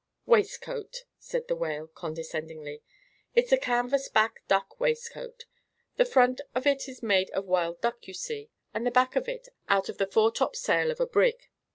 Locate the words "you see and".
8.07-8.83